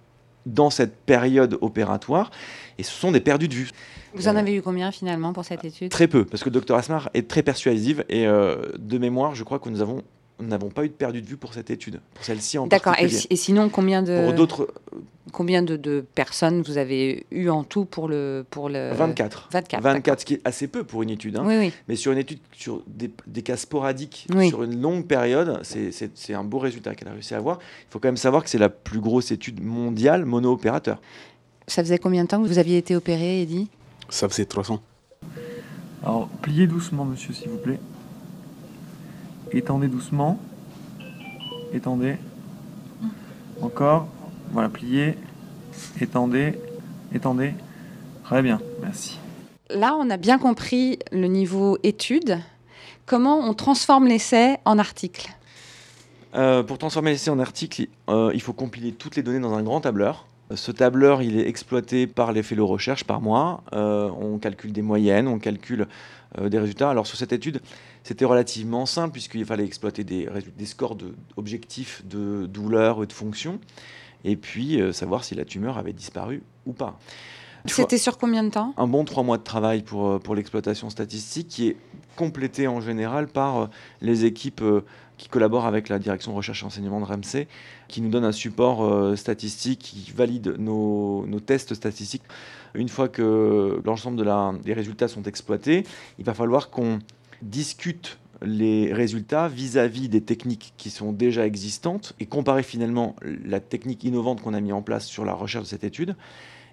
dans 0.46 0.70
cette 0.70 0.96
période 0.96 1.58
opératoire. 1.60 2.30
Et 2.78 2.82
ce 2.82 2.92
sont 2.92 3.12
des 3.12 3.20
perdus 3.20 3.48
de 3.48 3.54
vue. 3.54 3.70
Vous 4.14 4.28
en 4.28 4.36
avez 4.36 4.54
eu 4.54 4.62
combien 4.62 4.92
finalement 4.92 5.32
pour 5.32 5.44
cette 5.44 5.64
étude? 5.64 5.90
Très 5.90 6.06
peu, 6.06 6.24
parce 6.24 6.42
que 6.42 6.48
le 6.48 6.54
docteur 6.54 6.76
Asmar 6.76 7.10
est 7.14 7.28
très 7.28 7.42
persuasive 7.42 8.04
et 8.08 8.26
euh, 8.26 8.56
de 8.78 8.98
mémoire, 8.98 9.34
je 9.34 9.42
crois 9.42 9.58
que 9.58 9.68
nous 9.68 9.80
avons 9.80 10.02
nous 10.40 10.48
n'avons 10.48 10.68
pas 10.68 10.84
eu 10.84 10.88
de 10.88 10.94
perdu 10.94 11.22
de 11.22 11.26
vue 11.26 11.36
pour 11.36 11.54
cette 11.54 11.70
étude, 11.70 12.00
pour 12.14 12.24
celle-ci 12.24 12.58
en 12.58 12.66
D'accord. 12.66 12.94
Et, 12.98 13.04
et, 13.04 13.36
sinon, 13.36 13.68
combien 13.68 14.02
de 14.02 14.24
pour 14.24 14.32
d'autres 14.32 14.68
combien 15.32 15.62
de, 15.62 15.76
de, 15.76 16.04
personnes 16.14 16.62
vous 16.62 16.78
avez 16.78 17.26
eu 17.30 17.48
en 17.48 17.64
tout 17.64 17.84
pour 17.84 18.08
le 18.08 18.44
pour 18.50 18.68
le 18.68 18.92
24. 18.92 19.48
24. 19.52 19.82
24, 19.82 20.20
ce 20.20 20.24
qui 20.24 20.34
est 20.34 20.40
assez 20.44 20.68
peu 20.68 20.84
pour 20.84 21.02
une 21.02 21.10
étude. 21.10 21.36
Hein. 21.36 21.44
Oui, 21.44 21.56
oui. 21.58 21.72
Mais 21.88 21.96
sur 21.96 22.12
une 22.12 22.18
étude 22.18 22.38
sur 22.56 22.82
des, 22.86 23.10
des 23.26 23.42
cas 23.42 23.56
sporadiques 23.56 24.26
sur 24.48 24.62
une 24.62 24.80
longue 24.80 25.06
période, 25.06 25.60
c'est 25.62 26.34
un 26.34 26.44
beau 26.44 26.58
résultat 26.58 26.94
qu'elle 26.94 27.08
a 27.08 27.12
réussi 27.12 27.34
à 27.34 27.38
avoir. 27.38 27.58
Il 27.88 27.92
faut 27.92 27.98
quand 27.98 28.08
même 28.08 28.16
savoir 28.16 28.42
que 28.42 28.50
c'est 28.50 28.58
la 28.58 28.68
plus 28.68 29.00
grosse 29.00 29.30
étude 29.30 29.62
mondiale 29.62 30.24
mono-opérateur. 30.24 31.00
Ça 31.66 31.82
faisait 31.82 31.98
combien 31.98 32.24
de 32.24 32.28
temps 32.28 32.42
que 32.42 32.48
vous 32.48 32.58
aviez 32.58 32.76
été 32.76 32.94
opéré, 32.94 33.40
Eddy? 33.42 33.68
Ça 34.10 34.28
faisait 34.28 34.44
300. 34.44 34.82
Alors, 36.02 36.28
pliez 36.42 36.66
doucement, 36.66 37.06
monsieur, 37.06 37.32
s'il 37.32 37.48
vous 37.48 37.56
plaît. 37.56 37.78
Étendez 39.54 39.87
doucement. 39.87 40.40
Étendez. 41.73 42.16
Encore. 43.62 44.08
Voilà, 44.50 44.68
pliez. 44.68 45.16
Étendez. 46.00 46.58
Étendez. 47.14 47.54
Très 48.25 48.42
bien, 48.42 48.61
merci. 48.82 49.20
Là, 49.70 49.96
on 49.99 50.11
a 50.11 50.16
bien 50.16 50.38
compris 50.38 50.99
le 51.12 51.28
niveau 51.28 51.78
étude. 51.84 52.40
Comment 53.06 53.38
on 53.38 53.54
transforme 53.54 54.08
l'essai 54.08 54.56
en 54.64 54.78
article? 54.78 55.30
Euh, 56.34 56.64
pour 56.64 56.78
transformer 56.78 57.12
l'essai 57.12 57.30
en 57.30 57.38
article, 57.38 57.87
euh, 58.08 58.32
il 58.34 58.42
faut 58.42 58.52
compiler 58.52 58.90
toutes 58.90 59.14
les 59.14 59.23
données 59.23 59.38
dans 59.38 59.54
un 59.54 59.62
grand 59.62 59.80
tableur. 59.80 60.26
Ce 60.54 60.70
tableur, 60.70 61.22
il 61.22 61.38
est 61.38 61.48
exploité 61.48 62.06
par 62.06 62.32
les 62.32 62.42
fellows 62.42 62.66
recherche 62.66 63.04
par 63.04 63.20
mois. 63.20 63.62
Euh, 63.72 64.10
on 64.10 64.38
calcule 64.38 64.72
des 64.72 64.82
moyennes, 64.82 65.26
on 65.26 65.38
calcule 65.38 65.86
euh, 66.38 66.48
des 66.50 66.58
résultats. 66.58 66.90
Alors 66.90 67.06
sur 67.06 67.16
cette 67.16 67.32
étude, 67.32 67.60
c'était 68.02 68.26
relativement 68.26 68.84
simple 68.84 69.12
puisqu'il 69.12 69.44
fallait 69.46 69.64
exploiter 69.64 70.04
des, 70.04 70.28
scores 70.66 70.96
de, 70.96 71.14
objectifs 71.36 72.02
de 72.04 72.46
douleur 72.46 73.02
et 73.02 73.06
de 73.06 73.12
fonction, 73.12 73.58
et 74.24 74.36
puis 74.36 74.80
euh, 74.80 74.92
savoir 74.92 75.24
si 75.24 75.34
la 75.34 75.46
tumeur 75.46 75.78
avait 75.78 75.94
disparu 75.94 76.42
ou 76.66 76.72
pas. 76.72 76.98
C'était 77.66 77.96
sur 77.96 78.18
combien 78.18 78.44
de 78.44 78.50
temps? 78.50 78.74
Un 78.76 78.86
bon 78.86 79.06
trois 79.06 79.22
mois 79.22 79.38
de 79.38 79.42
travail 79.42 79.82
pour, 79.82 80.20
pour 80.20 80.34
l'exploitation 80.34 80.90
statistique 80.90 81.48
qui 81.48 81.68
est 81.68 81.76
complété 82.14 82.68
en 82.68 82.82
général 82.82 83.26
par 83.26 83.70
les 84.02 84.26
équipes 84.26 84.62
qui 85.18 85.28
collaborent 85.28 85.66
avec 85.66 85.88
la 85.88 85.99
direction 85.99 86.35
recherche 86.35 86.62
et 86.62 86.66
enseignement 86.66 87.00
de 87.00 87.04
RAMSE, 87.04 87.47
qui 87.88 88.00
nous 88.00 88.09
donnent 88.09 88.25
un 88.25 88.33
support 88.33 88.85
euh, 88.85 89.16
statistique, 89.16 89.78
qui 89.78 90.12
valide 90.12 90.56
nos, 90.59 91.26
tests 91.47 91.75
statistiques. 91.75 92.23
Une 92.75 92.88
fois 92.88 93.09
que 93.09 93.80
l'ensemble 93.85 94.25
des 94.62 94.73
résultats 94.73 95.09
sont 95.09 95.23
exploités, 95.23 95.85
il 96.18 96.25
va 96.25 96.35
falloir 96.35 96.71
qu'on 96.71 96.99
discute 97.42 98.18
les 98.42 98.92
résultats 98.92 99.49
vis-à-vis 99.49 100.09
des 100.09 100.21
techniques 100.21 100.75
qui 100.76 100.90
sont 100.90 101.12
déjà 101.12 101.47
existantes 101.47 102.14
et 102.18 102.26
comparer 102.26 102.62
finalement 102.62 103.14
la 103.23 103.61
technique 103.61 104.04
innovante 104.04 104.42
qu'on 104.42 104.54
a 104.54 104.61
mis 104.61 104.73
en 104.73 104.83
place 104.83 105.06
sur 105.06 105.25
la 105.25 105.35
recherche 105.35 105.64
de 105.64 105.68
cette 105.68 105.85
étude 105.85 106.16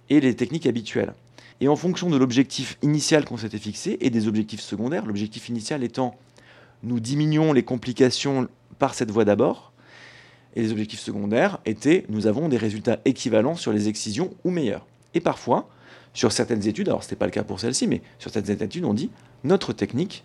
et 0.09 0.19
les 0.19 0.35
techniques 0.35 0.65
habituelles. 0.65 1.13
Et 1.61 1.67
en 1.67 1.75
fonction 1.75 2.09
de 2.09 2.17
l'objectif 2.17 2.77
initial 2.81 3.23
qu'on 3.23 3.37
s'était 3.37 3.59
fixé 3.59 3.97
et 4.01 4.09
des 4.09 4.27
objectifs 4.27 4.61
secondaires, 4.61 5.05
l'objectif 5.05 5.47
initial 5.47 5.83
étant 5.83 6.15
nous 6.83 6.99
diminuons 6.99 7.53
les 7.53 7.63
complications 7.63 8.47
par 8.79 8.93
cette 8.93 9.11
voie 9.11 9.25
d'abord, 9.25 9.71
et 10.55 10.61
les 10.61 10.71
objectifs 10.71 10.99
secondaires 10.99 11.59
étaient 11.65 12.05
nous 12.09 12.27
avons 12.27 12.49
des 12.49 12.57
résultats 12.57 12.99
équivalents 13.05 13.55
sur 13.55 13.71
les 13.71 13.87
excisions 13.87 14.33
ou 14.43 14.51
meilleurs. 14.51 14.85
Et 15.13 15.19
parfois, 15.19 15.69
sur 16.13 16.31
certaines 16.31 16.67
études, 16.67 16.89
alors 16.89 17.03
ce 17.03 17.07
n'était 17.07 17.15
pas 17.15 17.25
le 17.25 17.31
cas 17.31 17.43
pour 17.43 17.59
celle-ci, 17.59 17.87
mais 17.87 18.01
sur 18.19 18.31
certaines 18.31 18.61
études, 18.61 18.85
on 18.85 18.93
dit 18.93 19.09
notre 19.43 19.73
technique 19.73 20.23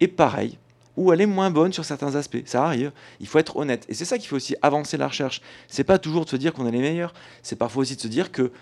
est 0.00 0.08
pareille 0.08 0.58
ou 0.96 1.12
elle 1.12 1.20
est 1.20 1.26
moins 1.26 1.50
bonne 1.50 1.72
sur 1.72 1.84
certains 1.84 2.14
aspects. 2.14 2.42
Ça 2.44 2.64
arrive. 2.64 2.92
Il 3.18 3.26
faut 3.26 3.38
être 3.38 3.56
honnête. 3.56 3.84
Et 3.88 3.94
c'est 3.94 4.04
ça 4.04 4.16
qui 4.16 4.28
fait 4.28 4.36
aussi 4.36 4.54
avancer 4.62 4.96
la 4.96 5.08
recherche. 5.08 5.40
C'est 5.66 5.82
pas 5.84 5.98
toujours 5.98 6.24
de 6.24 6.30
se 6.30 6.36
dire 6.36 6.52
qu'on 6.52 6.66
est 6.66 6.70
les 6.70 6.80
meilleurs. 6.80 7.14
C'est 7.42 7.56
parfois 7.56 7.82
aussi 7.82 7.96
de 7.96 8.00
se 8.00 8.06
dire 8.06 8.30
que 8.30 8.52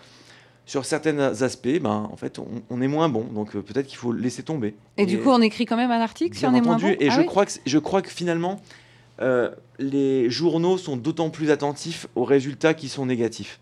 sur 0.64 0.85
certains 0.85 1.19
aspects, 1.42 1.81
ben, 1.81 2.09
en 2.12 2.16
fait, 2.16 2.38
on, 2.38 2.47
on 2.71 2.81
est 2.81 2.88
moins 2.88 3.09
bon. 3.09 3.25
Donc 3.25 3.57
euh, 3.57 3.62
peut-être 3.62 3.87
qu'il 3.87 3.99
faut 3.99 4.12
laisser 4.12 4.42
tomber. 4.42 4.75
Et, 4.97 5.07
du 5.07 5.19
coup, 5.19 5.31
on 5.31 5.40
écrit 5.42 5.66
quand 5.66 5.76
même 5.76 5.90
un 5.90 6.00
article 6.00 6.37
si 6.37 6.47
on 6.47 6.54
est 6.54 6.61
moins 6.61 6.76
bon? 6.78 6.88
Et 7.00 7.09
Ah 7.09 7.14
je, 7.14 7.21
oui 7.21 7.26
crois 7.26 7.47
que, 7.47 7.52
je 7.66 7.78
crois 7.78 8.00
que 8.02 8.11
finalement, 8.11 8.61
euh, 9.21 9.50
les 9.78 10.31
journaux 10.31 10.78
sont 10.78 10.97
d'autant 10.97 11.31
plus 11.31 11.50
attentifs 11.50 12.07
aux 12.14 12.25
résultats 12.25 12.75
qui 12.75 12.88
sont 12.88 13.07
négatifs. 13.07 13.59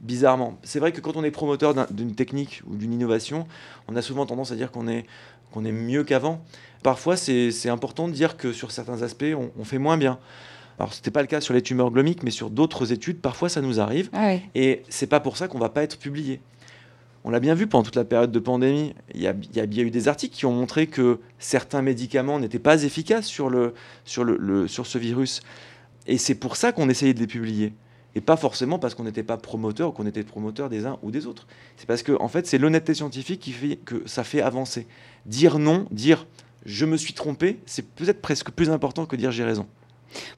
Bizarrement. 0.00 0.58
C'est 0.64 0.80
vrai 0.80 0.90
que 0.90 1.00
quand 1.00 1.16
on 1.16 1.22
est 1.22 1.30
promoteur 1.30 1.74
d'un- 1.74 1.86
d'une 1.90 2.14
technique 2.14 2.62
ou 2.66 2.74
d'une 2.76 2.92
innovation, 2.92 3.46
on 3.86 3.94
a 3.94 4.02
souvent 4.02 4.26
tendance 4.26 4.50
à 4.50 4.56
dire 4.56 4.72
qu'on 4.72 4.88
est, 4.88 5.06
qu'on 5.52 5.64
est 5.64 5.70
mieux 5.72 6.02
qu'avant. 6.02 6.42
Parfois, 6.82 7.16
c'est 7.16 7.52
c'est 7.52 7.68
important 7.68 8.08
de 8.08 8.12
dire 8.12 8.36
que 8.36 8.52
sur 8.52 8.72
certains 8.72 9.02
aspects, 9.02 9.24
on, 9.36 9.50
on 9.56 9.64
fait 9.64 9.78
moins 9.78 9.96
bien. 9.96 10.18
Alors, 10.78 10.92
ce 10.92 10.98
n'était 11.00 11.10
pas 11.10 11.20
le 11.20 11.26
cas 11.28 11.40
sur 11.40 11.54
les 11.54 11.62
tumeurs 11.62 11.90
glomiques, 11.90 12.22
mais 12.22 12.30
sur 12.30 12.50
d'autres 12.50 12.92
études, 12.92 13.20
parfois 13.20 13.48
ça 13.48 13.60
nous 13.60 13.80
arrive. 13.80 14.08
Ah 14.12 14.28
oui. 14.32 14.40
Et 14.54 14.82
c'est 14.88 15.06
pas 15.06 15.20
pour 15.20 15.36
ça 15.36 15.48
qu'on 15.48 15.58
va 15.58 15.68
pas 15.68 15.82
être 15.82 15.98
publié. 15.98 16.40
On 17.24 17.30
l'a 17.30 17.38
bien 17.40 17.54
vu 17.54 17.68
pendant 17.68 17.84
toute 17.84 17.94
la 17.96 18.04
période 18.04 18.32
de 18.32 18.38
pandémie. 18.40 18.94
Il 19.14 19.20
y 19.20 19.28
a, 19.28 19.34
il 19.52 19.56
y 19.56 19.60
a 19.60 19.66
bien 19.66 19.84
eu 19.84 19.90
des 19.92 20.08
articles 20.08 20.34
qui 20.34 20.44
ont 20.46 20.52
montré 20.52 20.88
que 20.88 21.20
certains 21.38 21.80
médicaments 21.82 22.40
n'étaient 22.40 22.58
pas 22.58 22.82
efficaces 22.82 23.26
sur, 23.26 23.48
le, 23.48 23.74
sur, 24.04 24.24
le, 24.24 24.36
le- 24.40 24.66
sur 24.66 24.86
ce 24.86 24.98
virus. 24.98 25.40
Et 26.08 26.18
c'est 26.18 26.34
pour 26.34 26.56
ça 26.56 26.72
qu'on 26.72 26.88
essayait 26.88 27.14
de 27.14 27.20
les 27.20 27.28
publier. 27.28 27.74
Et 28.16 28.20
pas 28.20 28.36
forcément 28.36 28.78
parce 28.80 28.94
qu'on 28.94 29.04
n'était 29.04 29.22
pas 29.22 29.36
promoteur 29.36 29.90
ou 29.90 29.92
qu'on 29.92 30.04
était 30.06 30.24
promoteur 30.24 30.68
des 30.68 30.84
uns 30.84 30.98
ou 31.02 31.10
des 31.12 31.26
autres. 31.26 31.46
C'est 31.76 31.86
parce 31.86 32.02
que, 32.02 32.12
en 32.20 32.28
fait, 32.28 32.46
c'est 32.46 32.58
l'honnêteté 32.58 32.92
scientifique 32.92 33.40
qui 33.40 33.52
fait 33.52 33.76
que 33.76 34.02
ça 34.06 34.24
fait 34.24 34.40
avancer. 34.42 34.86
Dire 35.24 35.58
non, 35.60 35.86
dire 35.92 36.26
je 36.66 36.84
me 36.86 36.96
suis 36.96 37.14
trompé, 37.14 37.58
c'est 37.66 37.86
peut-être 37.88 38.20
presque 38.20 38.50
plus 38.50 38.68
important 38.70 39.06
que 39.06 39.16
dire 39.16 39.30
j'ai 39.32 39.44
raison. 39.44 39.66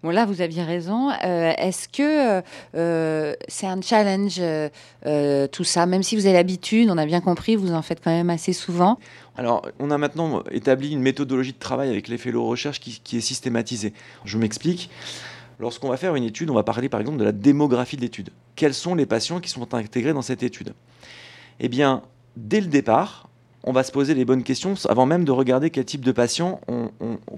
Bon, 0.03 0.11
là, 0.11 0.27
vous 0.27 0.41
aviez 0.41 0.63
raison. 0.63 1.11
Euh, 1.11 1.53
Est-ce 1.57 1.89
que 1.89 2.43
euh, 2.75 3.35
c'est 3.49 3.67
un 3.67 3.81
challenge, 3.81 4.37
euh, 4.39 4.69
euh, 5.07 5.47
tout 5.47 5.65
ça? 5.65 5.87
Même 5.87 6.03
si 6.03 6.17
vous 6.17 6.27
avez 6.27 6.35
l'habitude, 6.35 6.91
on 6.91 6.99
a 6.99 7.07
bien 7.07 7.21
compris, 7.21 7.57
vous 7.57 7.73
en 7.73 7.83
faites 7.83 8.01
quand 8.03 8.11
même 8.11 8.31
assez 8.31 8.53
souvent. 8.53 8.99
Alors, 9.37 9.67
on 9.79 9.91
a 9.91 9.99
maintenant 9.99 10.43
établi 10.51 10.93
une 10.93 11.03
méthodologie 11.03 11.53
de 11.53 11.59
travail 11.59 11.91
avec 11.91 12.09
les 12.09 12.19
fellows 12.19 12.47
recherche 12.47 12.81
qui, 12.81 13.01
qui 13.03 13.17
est 13.19 13.21
systématisée. 13.21 13.93
Je 14.25 14.39
m'explique. 14.39 14.91
Lorsqu'on 15.61 15.89
va 15.89 15.97
faire 15.97 16.17
une 16.17 16.25
étude, 16.25 16.51
on 16.51 16.55
va 16.55 16.65
parler 16.65 16.89
par 16.89 17.01
exemple 17.01 17.19
de 17.19 17.25
la 17.25 17.33
démographie 17.33 17.97
de 17.97 18.03
l'étude. 18.03 18.31
Quels 18.57 18.75
sont 18.75 18.95
les 18.95 19.07
patients 19.07 19.41
qui 19.41 19.51
sont 19.51 19.73
intégrés 19.75 20.13
dans 20.13 20.23
cette 20.23 20.43
étude? 20.43 20.75
Eh 21.61 21.69
bien, 21.69 22.03
dès 22.37 22.61
le 22.61 22.67
départ, 22.67 23.29
on 23.65 23.73
va 23.73 23.83
se 23.83 23.91
poser 23.91 24.15
les 24.15 24.25
bonnes 24.25 24.43
questions 24.43 24.75
avant 24.89 25.07
même 25.07 25.25
de 25.25 25.33
regarder 25.33 25.71
quel 25.71 25.87
type 25.87 26.05
de 26.05 26.13
patient, 26.13 26.61
on, 26.69 26.91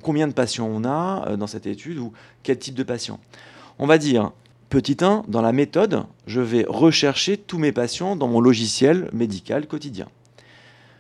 combien 0.02 0.26
de 0.26 0.33
patients 0.33 0.68
on 0.71 0.85
a 0.85 1.25
euh, 1.28 1.37
dans 1.37 1.47
cette 1.47 1.66
étude 1.66 1.99
ou 1.99 2.12
quel 2.42 2.59
type 2.59 2.75
de 2.75 2.83
patient. 2.83 3.21
On 3.78 3.87
va 3.87 3.97
dire, 3.97 4.33
petit 4.68 4.97
1, 5.00 5.25
dans 5.28 5.40
la 5.40 5.52
méthode, 5.52 6.04
je 6.26 6.40
vais 6.40 6.64
rechercher 6.68 7.37
tous 7.37 7.59
mes 7.59 7.71
patients 7.71 8.16
dans 8.16 8.26
mon 8.26 8.40
logiciel 8.40 9.09
médical 9.12 9.66
quotidien. 9.68 10.09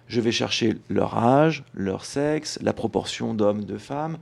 Je 0.06 0.20
vais 0.20 0.30
chercher 0.30 0.76
leur 0.88 1.18
âge, 1.18 1.64
leur 1.74 2.04
sexe, 2.04 2.60
la 2.62 2.72
proportion 2.72 3.34
d'hommes, 3.34 3.64
de 3.64 3.78
femmes, 3.78 4.18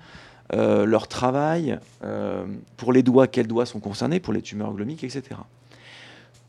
euh, 0.54 0.86
leur 0.86 1.08
travail, 1.08 1.78
euh, 2.02 2.46
pour 2.78 2.94
les 2.94 3.02
doigts, 3.02 3.26
quels 3.26 3.46
doigts 3.46 3.66
sont 3.66 3.80
concernés, 3.80 4.20
pour 4.20 4.32
les 4.32 4.40
tumeurs 4.40 4.72
glomiques, 4.72 5.04
etc. 5.04 5.40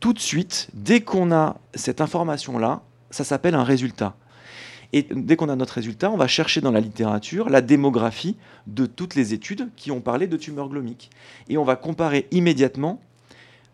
Tout 0.00 0.14
de 0.14 0.18
suite, 0.18 0.68
dès 0.72 1.02
qu'on 1.02 1.30
a 1.32 1.58
cette 1.74 2.00
information-là, 2.00 2.80
ça 3.10 3.24
s'appelle 3.24 3.54
un 3.54 3.64
résultat. 3.64 4.14
Et 4.96 5.06
dès 5.10 5.36
qu'on 5.36 5.50
a 5.50 5.56
notre 5.56 5.74
résultat, 5.74 6.10
on 6.10 6.16
va 6.16 6.26
chercher 6.26 6.62
dans 6.62 6.70
la 6.70 6.80
littérature 6.80 7.50
la 7.50 7.60
démographie 7.60 8.34
de 8.66 8.86
toutes 8.86 9.14
les 9.14 9.34
études 9.34 9.68
qui 9.76 9.90
ont 9.90 10.00
parlé 10.00 10.26
de 10.26 10.38
tumeurs 10.38 10.70
glomiques. 10.70 11.10
Et 11.50 11.58
on 11.58 11.64
va 11.64 11.76
comparer 11.76 12.26
immédiatement 12.30 12.98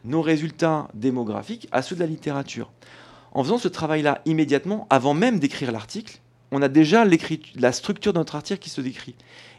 nos 0.05 0.21
résultats 0.21 0.89
démographiques 0.95 1.69
à 1.71 1.81
ceux 1.81 1.95
de 1.95 2.01
la 2.01 2.09
littérature. 2.09 2.73
En 3.31 3.45
faisant 3.45 3.59
ce 3.59 3.69
travail-là 3.69 4.21
immédiatement, 4.25 4.89
avant 4.91 5.15
même 5.15 5.39
d'écrire 5.39 5.71
l'article, 5.71 6.19
on 6.53 6.63
a 6.63 6.69
déjà 6.69 7.05
la 7.57 7.73
structure 7.73 8.13
de 8.13 8.19
notre 8.19 8.37
article 8.37 8.61
qui 8.61 8.71
se 8.71 8.81
décrit. 8.81 9.15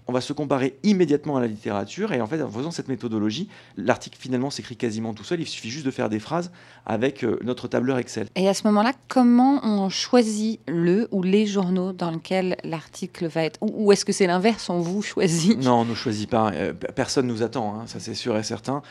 On 0.06 0.12
va 0.12 0.20
se 0.20 0.34
comparer 0.34 0.78
immédiatement 0.84 1.38
à 1.38 1.40
la 1.40 1.48
littérature 1.48 2.12
et 2.12 2.20
en 2.20 2.28
fait, 2.28 2.42
en 2.42 2.50
faisant 2.50 2.72
cette 2.72 2.90
méthodologie, 2.90 3.48
l'article 3.78 4.18
finalement 4.20 4.50
s'écrit 4.50 4.76
quasiment 4.76 5.14
tout 5.14 5.24
seul. 5.24 5.40
Il 5.40 5.48
suffit 5.48 5.70
juste 5.70 5.86
de 5.86 5.92
faire 5.92 6.10
des 6.10 6.20
phrases 6.20 6.52
avec 6.86 7.24
euh, 7.24 7.40
notre 7.42 7.70
tableur 7.70 7.98
Excel. 7.98 8.28
Et 8.36 8.50
à 8.50 8.54
ce 8.54 8.68
moment-là, 8.68 8.92
comment 9.08 9.62
on 9.64 9.88
choisit 9.88 10.60
le 10.68 11.08
ou 11.12 11.24
les 11.24 11.46
journaux 11.46 11.94
dans 11.94 12.12
lesquels 12.12 12.58
l'article 12.66 13.28
va 13.28 13.46
être 13.46 13.58
Ou, 13.62 13.94
est-ce 13.94 14.04
que 14.04 14.12
c'est 14.12 14.28
l'inverse, 14.28 14.70
on 14.70 14.80
vous 14.82 15.02
choisit? 15.02 15.58
Non, 15.64 15.76
on 15.80 15.86
ne 15.86 15.96
choisit 15.96 16.30
pas. 16.30 16.52
Euh, 16.52 16.74
pe- 16.74 16.92
personne 16.92 17.28
nous 17.28 17.42
attend, 17.42 17.74
hein, 17.80 17.84
ça 17.88 18.02
c'est 18.02 18.14
sûr 18.16 18.36
et 18.36 18.44
certain. 18.44 18.82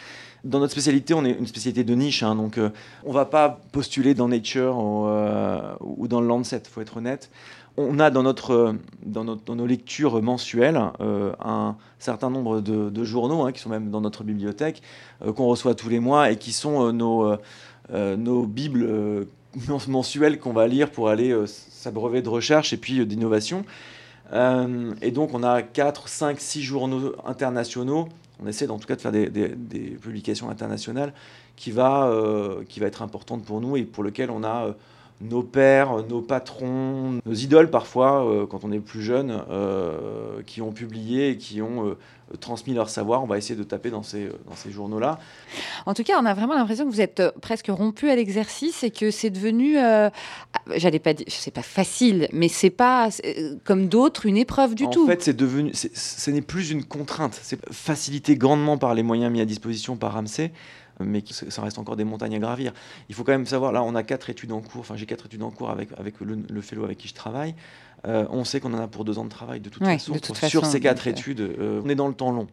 Dans 0.44 0.60
notre 0.60 0.72
spécialité, 0.72 1.12
on 1.12 1.26
est 1.26 1.32
une 1.38 1.46
spécialité 1.46 1.84
de 1.84 1.94
niche, 1.94 2.22
hein, 2.22 2.34
donc 2.34 2.56
euh, 2.56 2.70
on 3.04 3.12
va 3.12 3.26
pas 3.26 3.60
postuler 3.70 4.14
dans 4.14 4.28
Nature 4.28 4.78
ou, 4.78 5.06
euh, 5.08 5.74
ou 5.80 6.08
dans 6.08 6.22
le 6.22 6.26
Lancet, 6.26 6.62
faut 6.70 6.80
être 6.80 6.96
honnête. 6.96 7.30
On 7.78 7.98
a 8.00 8.10
dans, 8.10 8.22
nos 8.22 9.66
lectures 9.66 10.22
mensuelles 10.22 10.78
euh, 11.00 11.32
un 11.42 11.76
certain 11.98 12.28
nombre 12.28 12.60
de, 12.60 13.04
journaux 13.04 13.44
hein, 13.44 13.52
qui 13.52 13.60
sont 13.60 13.70
même 13.70 13.90
dans 13.90 14.02
notre 14.02 14.24
bibliothèque, 14.24 14.82
euh, 15.22 15.32
qu'on 15.32 15.46
reçoit 15.46 15.74
tous 15.74 15.88
les 15.88 15.98
mois 15.98 16.30
et 16.30 16.36
qui 16.36 16.52
sont 16.52 16.88
euh, 16.88 16.92
nos, 16.92 17.36
nos 17.90 18.46
bibles 18.46 19.26
mens- 19.68 19.88
mensuelles 19.88 20.38
qu'on 20.38 20.52
va 20.52 20.66
lire 20.66 20.90
pour 20.90 21.08
aller 21.08 21.34
s'abreuver 21.46 22.20
de 22.20 22.28
recherche 22.28 22.74
et 22.74 22.76
puis 22.76 23.06
d'innovation. 23.06 23.64
Et 24.34 25.10
donc, 25.10 25.34
on 25.34 25.42
a 25.42 25.62
4, 25.62 26.08
5, 26.08 26.40
6 26.40 26.62
journaux 26.62 27.12
internationaux. 27.26 28.08
On 28.42 28.46
essaie 28.46 28.68
en 28.70 28.78
tout 28.78 28.86
cas 28.86 28.96
de 28.96 29.00
faire 29.00 29.12
des, 29.12 29.98
publications 30.00 30.48
internationales 30.48 31.12
qui 31.56 31.70
va, 31.70 32.10
qui 32.68 32.80
va 32.80 32.86
être 32.86 33.02
importante 33.02 33.44
pour 33.44 33.60
nous 33.60 33.76
et 33.76 33.84
pour 33.84 34.02
lequel 34.02 34.30
on 34.30 34.42
a 34.42 34.74
nos 35.22 35.42
pères, 35.42 36.04
nos 36.08 36.20
patrons, 36.20 37.20
nos 37.24 37.32
idoles 37.32 37.70
parfois, 37.70 38.26
euh, 38.26 38.46
quand 38.46 38.64
on 38.64 38.72
est 38.72 38.80
plus 38.80 39.02
jeune, 39.02 39.42
euh, 39.50 40.42
qui 40.46 40.60
ont 40.60 40.72
publié 40.72 41.30
et 41.30 41.36
qui 41.36 41.62
ont 41.62 41.86
euh, 41.86 41.96
transmis 42.40 42.74
leur 42.74 42.88
savoir. 42.88 43.22
On 43.22 43.26
va 43.26 43.38
essayer 43.38 43.54
de 43.54 43.62
taper 43.62 43.90
dans 43.90 44.02
ces, 44.02 44.28
dans 44.48 44.56
ces 44.56 44.70
journaux-là. 44.70 45.18
En 45.86 45.94
tout 45.94 46.02
cas, 46.02 46.20
on 46.20 46.26
a 46.26 46.34
vraiment 46.34 46.54
l'impression 46.54 46.84
que 46.84 46.90
vous 46.90 47.00
êtes 47.00 47.22
presque 47.40 47.68
rompu 47.68 48.10
à 48.10 48.16
l'exercice 48.16 48.82
et 48.82 48.90
que 48.90 49.10
c'est 49.10 49.30
devenu, 49.30 49.78
ah, 49.78 50.10
j'allais 50.74 50.98
pas 50.98 51.14
dire, 51.14 51.26
c'est 51.28 51.50
pas 51.50 51.62
facile, 51.62 52.28
mais 52.32 52.48
c'est 52.48 52.70
pas 52.70 53.10
comme 53.64 53.88
d'autres 53.88 54.26
une 54.26 54.36
épreuve 54.36 54.74
du 54.74 54.86
en 54.86 54.90
tout. 54.90 55.06
fait, 55.06 55.22
c'est 55.22 55.36
devenu, 55.36 55.72
ce 55.74 56.30
n'est 56.30 56.42
plus 56.42 56.70
une 56.70 56.84
contrainte. 56.84 57.38
C'est 57.42 57.60
facilité 57.70 58.36
grandement 58.36 58.78
par 58.78 58.94
les 58.94 59.02
moyens 59.02 59.30
mis 59.30 59.40
à 59.40 59.44
disposition 59.44 59.96
par 59.96 60.14
Ramsey. 60.14 60.52
Mais 61.04 61.22
qui- 61.22 61.34
ça 61.34 61.62
reste 61.62 61.78
encore 61.78 61.96
des 61.96 62.04
montagnes 62.04 62.34
à 62.34 62.38
gravir. 62.38 62.72
Il 63.08 63.14
faut 63.14 63.24
quand 63.24 63.32
même 63.32 63.46
savoir, 63.46 63.72
là, 63.72 63.82
on 63.82 63.94
a 63.94 64.02
quatre 64.02 64.30
études 64.30 64.52
en 64.52 64.60
cours, 64.60 64.80
enfin, 64.80 64.96
j'ai 64.96 65.06
quatre 65.06 65.26
études 65.26 65.42
en 65.42 65.50
cours 65.50 65.70
avec, 65.70 65.88
avec 65.98 66.20
le, 66.20 66.38
le 66.48 66.60
fellow 66.60 66.84
avec 66.84 66.98
qui 66.98 67.08
je 67.08 67.14
travaille. 67.14 67.54
Euh, 68.06 68.26
on 68.30 68.44
sait 68.44 68.58
qu'on 68.58 68.74
en 68.74 68.80
a 68.82 68.88
pour 68.88 69.04
deux 69.04 69.18
ans 69.18 69.24
de 69.24 69.30
travail 69.30 69.60
de 69.60 69.68
toute 69.68 69.80
Ouais, 69.82 69.92
façon. 69.96 70.12
de 70.14 70.18
toute 70.18 70.36
Sur 70.36 70.66
ces 70.66 70.80
quatre 70.80 71.06
euh, 71.06 71.10
études, 71.10 71.40
euh, 71.40 71.80
on 71.84 71.88
est 71.88 71.94
dans 71.94 72.08
le 72.08 72.14
temps 72.14 72.32
long. 72.32 72.48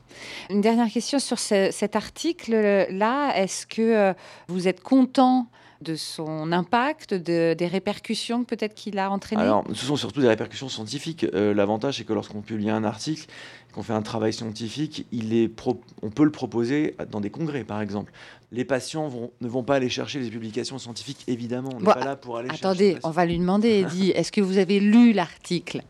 Une 0.51 0.61
dernière 0.61 0.89
question 0.91 1.17
sur 1.17 1.39
ce- 1.39 1.69
cet 1.71 1.95
article-là. 1.95 3.33
Est-ce 3.35 3.65
que 3.67 4.13
vous 4.47 4.67
êtes 4.67 4.81
content 4.81 5.47
de 5.81 5.95
son 5.95 6.51
impact, 6.51 7.13
de- 7.13 7.53
des 7.57 7.67
répercussions 7.67 8.43
que 8.43 8.55
peut-être 8.55 8.73
qu'il 8.75 8.99
a 8.99 9.09
entraînées? 9.11 9.41
Alors, 9.41 9.63
ce 9.73 9.85
sont 9.85 9.95
surtout 9.95 10.21
des 10.21 10.27
répercussions 10.27 10.69
scientifiques. 10.69 11.25
Euh, 11.33 11.53
L'avantage, 11.53 11.97
c'est 11.97 12.03
que 12.03 12.13
lorsqu'on 12.13 12.41
publie 12.41 12.69
un 12.69 12.83
article, 12.83 13.27
qu'on 13.73 13.83
fait 13.83 13.93
un 13.93 14.01
travail 14.01 14.33
scientifique, 14.33 15.05
il 15.11 15.33
est 15.33 15.47
pro- 15.47 15.79
on 16.01 16.09
peut 16.09 16.23
le 16.25 16.31
proposer 16.31 16.95
dans 17.11 17.21
des 17.21 17.29
congrès, 17.29 17.63
par 17.63 17.81
exemple. 17.81 18.11
Les 18.51 18.65
patients 18.65 19.07
vont- 19.07 19.31
ne 19.41 19.47
vont 19.47 19.63
pas 19.63 19.75
aller 19.75 19.89
chercher 19.89 20.19
les 20.19 20.29
publications 20.29 20.79
scientifiques, 20.79 21.23
évidemment. 21.27 21.69
On 21.75 21.79
n'est 21.79 21.85
Bon, 21.85 21.93
pas 21.93 22.03
là 22.03 22.15
pour 22.15 22.37
aller 22.37 22.49
chercher. 22.49 22.65
Attendez, 22.65 22.97
on 23.03 23.11
va 23.11 23.25
lui 23.25 23.37
demander, 23.37 23.69
Eddie, 23.81 24.09
est-ce 24.11 24.31
que 24.31 24.41
vous 24.41 24.57
avez 24.57 24.79
lu 24.79 25.13
l'article? 25.13 25.81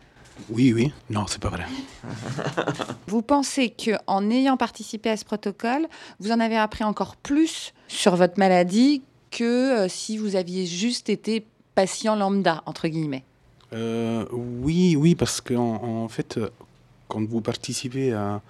Oui, 0.50 0.72
oui. 0.74 0.94
Non, 1.10 1.26
c'est 1.28 1.42
pas 1.42 1.50
vrai. 1.50 1.66
Vous 3.08 3.22
pensez 3.22 3.72
qu'en 3.72 4.30
ayant 4.30 4.56
participé 4.56 5.10
à 5.10 5.18
ce 5.18 5.26
protocole, 5.26 5.88
vous 6.20 6.32
en 6.32 6.40
avez 6.40 6.56
appris 6.58 6.84
encore 6.84 7.16
plus 7.18 7.74
sur 7.88 8.16
votre 8.16 8.38
maladie 8.40 9.02
que 9.32 9.44
euh, 9.86 9.88
si 9.88 10.18
vous 10.18 10.36
aviez 10.36 10.66
juste 10.66 11.10
été 11.10 11.46
patient 11.76 12.16
lambda, 12.16 12.62
entre 12.66 12.88
guillemets 12.88 13.24
Euh, 13.72 14.26
oui, 14.32 14.96
oui, 14.98 15.16
parce 15.16 15.40
qu'en 15.40 16.04
en 16.04 16.10
fait, 16.10 16.38
euh, 16.38 16.50
quand 17.08 17.24
vous 17.26 17.42
participez 17.42 18.12
à, 18.12 18.42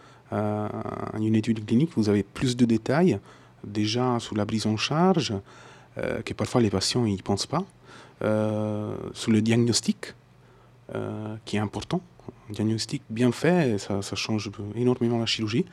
une 1.20 1.36
étude 1.36 1.66
clinique, 1.66 1.92
vous 1.96 2.08
avez 2.08 2.22
plus 2.22 2.56
de 2.56 2.66
détails, 2.66 3.20
déjà 3.64 4.20
sur 4.20 4.36
la 4.36 4.46
prise 4.46 4.68
en 4.68 4.78
charge, 4.78 5.34
euh, 5.98 6.22
que 6.22 6.34
parfois 6.34 6.62
les 6.62 6.70
patients 6.70 7.04
n'y 7.04 7.18
pensent 7.18 7.48
pas, 7.48 7.64
euh, 8.24 8.96
sur 9.14 9.32
le 9.32 9.42
diagnostic, 9.42 10.14
qui 11.46 11.58
est 11.58 11.60
important. 11.60 12.02
Un 12.50 12.54
diagnostic 12.54 13.04
bien 13.10 13.32
fait, 13.32 13.78
ça, 13.78 14.16
change 14.16 14.50
énormément 14.76 15.20
la 15.20 15.28
chirurgie. 15.28 15.66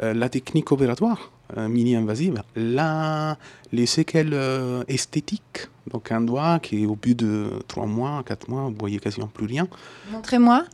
La 0.00 0.28
technique 0.28 0.72
opératoire, 0.72 1.30
mini-invasive, 1.56 2.42
la, 2.56 3.38
les 3.72 3.86
séquelles 3.86 4.34
euh, 4.34 4.82
esthétiques, 4.88 5.68
donc 5.90 6.12
un 6.12 6.20
doigt 6.20 6.58
qui 6.60 6.84
au 6.86 6.94
bout 6.94 7.14
de 7.14 7.50
3 7.68 7.86
mois, 7.86 8.22
4 8.26 8.48
mois, 8.50 8.62
vous 8.68 8.76
voyez 8.78 8.98
quasiment 8.98 9.28
plus 9.28 9.46
rien. 9.46 9.66
Montrez-moi. 10.12 10.64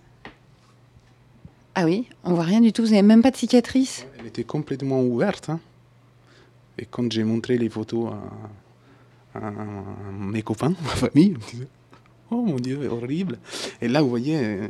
Ah 1.76 1.84
oui, 1.84 2.08
on 2.22 2.34
voit 2.34 2.44
rien 2.44 2.60
du 2.60 2.72
tout, 2.72 2.82
vous 2.82 2.90
n'avez 2.90 3.02
même 3.02 3.22
pas 3.22 3.30
de 3.30 3.36
cicatrice. 3.36 4.06
Elle 4.18 4.26
était 4.26 4.44
complètement 4.44 5.00
ouverte. 5.02 5.50
hein. 5.50 5.60
Et 6.78 6.86
quand 6.86 7.10
j'ai 7.12 7.24
montré 7.24 7.58
les 7.58 7.68
photos 7.68 8.12
à, 9.34 9.38
à- 9.38 9.48
à 9.48 9.52
mes 10.18 10.42
copains, 10.42 10.70
ma 10.82 10.90
famille, 10.90 11.26
ils 11.28 11.32
me 11.34 11.50
disaient 11.50 11.68
Oh 12.30 12.42
mon 12.42 12.56
Dieu, 12.56 12.88
horrible. 12.90 13.38
Et 13.80 13.88
là, 13.88 14.02
vous 14.02 14.08
voyez, 14.08 14.36
euh, 14.38 14.68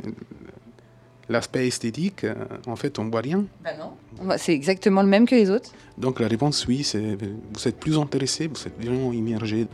l'aspect 1.29 1.67
esthétique, 1.67 2.23
euh, 2.23 2.35
en 2.67 2.75
fait, 2.75 2.99
on 2.99 3.09
voit 3.09 3.21
rien. 3.21 3.45
Bah 3.63 3.71
non. 3.77 4.37
C'est 4.37 4.53
exactement 4.53 5.01
le 5.01 5.07
même 5.07 5.27
que 5.27 5.35
les 5.35 5.49
autres. 5.49 5.71
Donc 5.97 6.19
la 6.19 6.27
réponse, 6.27 6.65
oui, 6.67 6.83
c'est 6.83 7.17
vous 7.53 7.67
êtes 7.67 7.79
plus 7.79 7.97
intéressé, 7.97 8.47
vous 8.47 8.67
êtes 8.67 8.81
vraiment 8.81 9.11
immergé. 9.11 9.67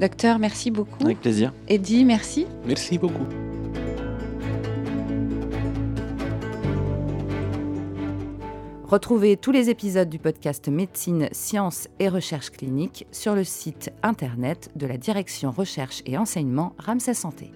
Docteur, 0.00 0.38
merci 0.38 0.70
beaucoup. 0.70 1.04
Avec 1.04 1.20
plaisir. 1.20 1.52
Eddie, 1.68 2.04
merci. 2.04 2.46
Merci 2.66 2.98
beaucoup. 2.98 3.26
Retrouvez 8.86 9.36
tous 9.36 9.50
les 9.50 9.68
épisodes 9.68 10.08
du 10.08 10.20
podcast 10.20 10.68
Médecine, 10.68 11.28
Sciences 11.32 11.88
et 11.98 12.08
Recherche 12.08 12.50
clinique 12.50 13.04
sur 13.10 13.34
le 13.34 13.42
site 13.42 13.90
internet 14.04 14.70
de 14.76 14.86
la 14.86 14.96
Direction 14.96 15.50
Recherche 15.50 16.02
et 16.06 16.16
Enseignement 16.16 16.72
Ramsay 16.78 17.14
Santé. 17.14 17.50